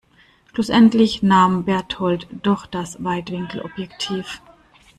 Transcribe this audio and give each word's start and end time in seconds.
Schlussendlich 0.51 1.21
nahm 1.21 1.65
Bertold 1.65 2.25
doch 2.41 2.65
das 2.65 3.03
Weitwinkelobjektiv. 3.03 4.41